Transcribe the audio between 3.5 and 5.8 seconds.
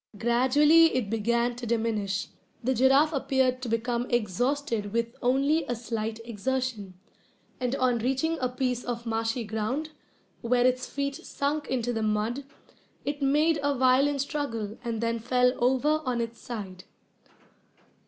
to become exhausted with only a